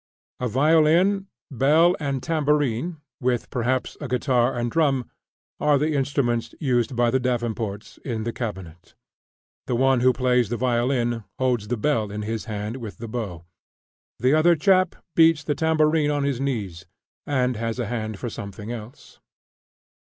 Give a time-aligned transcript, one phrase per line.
[0.39, 5.07] A violin, bell, and tambourine, with perhaps a guitar and drum,
[5.59, 8.95] are the instruments used by the Davenports in the cabinet.
[9.67, 13.45] The one who plays the violin holds the bell in his hand with the bow.
[14.19, 16.73] The other chap beats the tambourine on his knee,
[17.27, 19.19] and has a hand for something else.